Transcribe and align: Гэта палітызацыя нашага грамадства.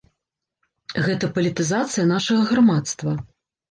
Гэта 1.05 1.31
палітызацыя 1.37 2.09
нашага 2.17 2.41
грамадства. 2.53 3.11